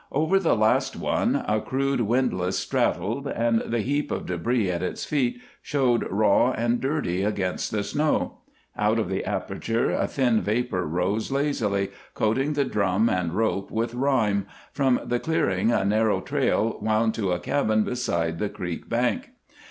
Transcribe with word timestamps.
Over 0.11 0.39
the 0.39 0.55
last 0.55 0.95
one 0.95 1.45
a 1.47 1.61
crude 1.61 2.01
windlass 2.01 2.55
straddled 2.57 3.27
and 3.27 3.61
the 3.67 3.81
heap 3.81 4.09
of 4.09 4.25
debris 4.25 4.71
at 4.71 4.81
its 4.81 5.05
feet 5.05 5.39
showed 5.61 6.07
raw 6.09 6.53
and 6.53 6.81
dirty 6.81 7.21
against 7.21 7.69
the 7.69 7.83
snow. 7.83 8.39
Out 8.75 8.97
of 8.97 9.09
the 9.09 9.23
aperture 9.23 9.91
a 9.91 10.07
thin 10.07 10.41
vapor 10.41 10.87
rose 10.87 11.31
lazily, 11.31 11.91
coating 12.15 12.53
the 12.53 12.65
drum 12.65 13.09
and 13.11 13.35
rope 13.35 13.69
with 13.69 13.93
rime; 13.93 14.47
from 14.73 14.99
the 15.05 15.19
clearing 15.19 15.71
a 15.71 15.85
narrow 15.85 16.19
trail 16.19 16.79
wound 16.81 17.13
to 17.13 17.31
a 17.31 17.39
cabin 17.39 17.83
beside 17.83 18.39
the 18.39 18.49
creek 18.49 18.89
bank. 18.89 19.29